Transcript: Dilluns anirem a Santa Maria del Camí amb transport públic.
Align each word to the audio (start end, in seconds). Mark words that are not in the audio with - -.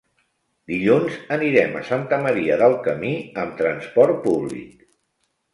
Dilluns 0.71 1.19
anirem 1.35 1.77
a 1.79 1.83
Santa 1.91 2.19
Maria 2.25 2.57
del 2.63 2.79
Camí 2.89 3.13
amb 3.45 3.55
transport 3.63 4.21
públic. 4.29 4.85